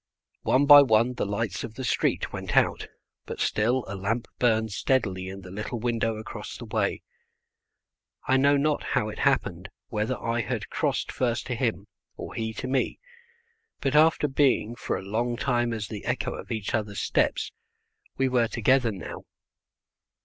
One 0.41 0.65
by 0.65 0.81
one 0.81 1.13
the 1.13 1.27
lights 1.27 1.63
of 1.63 1.75
the 1.75 1.83
street 1.83 2.33
went 2.33 2.57
out, 2.57 2.87
but 3.27 3.39
still 3.39 3.85
a 3.87 3.93
lamp 3.95 4.27
burned 4.39 4.71
steadily 4.71 5.27
in 5.29 5.41
the 5.41 5.51
little 5.51 5.77
window 5.79 6.15
across 6.17 6.57
the 6.57 6.65
way. 6.65 7.03
I 8.27 8.35
know 8.37 8.57
not 8.57 8.81
how 8.81 9.09
it 9.09 9.19
happened, 9.19 9.69
whether 9.89 10.19
I 10.19 10.41
had 10.41 10.71
crossed 10.71 11.11
first 11.11 11.45
to 11.45 11.55
him 11.55 11.85
or 12.17 12.33
he 12.33 12.51
to 12.53 12.67
me, 12.67 12.97
but, 13.79 13.95
after 13.95 14.27
being 14.27 14.73
for 14.75 14.97
a 14.97 15.03
long 15.03 15.37
time 15.37 15.71
as 15.71 15.87
the 15.87 16.03
echo 16.05 16.33
of 16.33 16.49
each 16.51 16.73
other's 16.73 16.99
steps, 16.99 17.51
we 18.17 18.27
were 18.27 18.47
together 18.47 18.91
now. 18.91 19.25